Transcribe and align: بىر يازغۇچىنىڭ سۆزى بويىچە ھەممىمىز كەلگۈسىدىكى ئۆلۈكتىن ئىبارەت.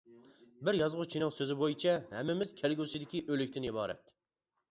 بىر 0.67 0.77
يازغۇچىنىڭ 0.77 1.33
سۆزى 1.35 1.57
بويىچە 1.59 1.93
ھەممىمىز 2.15 2.53
كەلگۈسىدىكى 2.61 3.21
ئۆلۈكتىن 3.35 3.67
ئىبارەت. 3.69 4.17